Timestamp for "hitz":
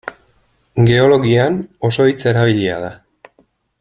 2.13-2.19